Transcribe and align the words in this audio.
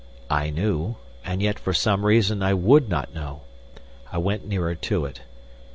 I 0.31 0.49
knew, 0.49 0.95
and 1.23 1.43
yet 1.43 1.59
for 1.59 1.73
some 1.73 2.07
reason 2.07 2.41
I 2.41 2.55
would 2.55 2.89
not 2.89 3.13
know. 3.13 3.43
I 4.11 4.17
went 4.17 4.47
nearer 4.47 4.73
to 4.73 5.05
it. 5.05 5.21